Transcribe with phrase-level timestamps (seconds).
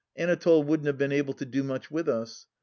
[0.17, 2.47] Anatole wouldn't have been able to do much with us.